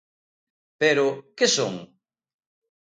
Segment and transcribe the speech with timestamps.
[0.81, 1.05] Pero,
[1.37, 1.73] que son?